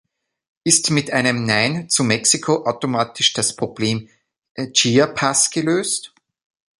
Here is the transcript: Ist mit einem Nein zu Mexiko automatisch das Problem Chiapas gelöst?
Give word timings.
Ist 0.63 0.89
mit 0.89 1.13
einem 1.13 1.43
Nein 1.45 1.87
zu 1.87 2.03
Mexiko 2.03 2.65
automatisch 2.65 3.33
das 3.33 3.55
Problem 3.55 4.09
Chiapas 4.73 5.51
gelöst? 5.51 6.11